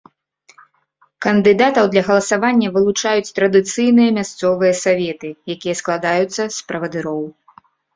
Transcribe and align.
Кандыдатаў 1.25 1.85
для 1.97 2.03
галасавання 2.07 2.67
вылучаюць 2.79 3.33
традыцыйныя 3.43 4.09
мясцовыя 4.19 4.73
саветы, 4.83 5.29
якія 5.59 5.75
складаюцца 5.87 6.53
з 6.61 6.71
правадыроў. 6.71 7.21